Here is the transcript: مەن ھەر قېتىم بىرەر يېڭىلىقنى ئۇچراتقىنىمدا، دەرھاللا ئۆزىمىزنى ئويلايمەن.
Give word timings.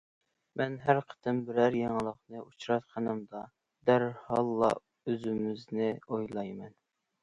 مەن 0.61 0.77
ھەر 0.85 1.01
قېتىم 1.11 1.41
بىرەر 1.49 1.77
يېڭىلىقنى 1.81 2.43
ئۇچراتقىنىمدا، 2.45 3.45
دەرھاللا 3.93 4.75
ئۆزىمىزنى 4.85 5.97
ئويلايمەن. 6.09 6.79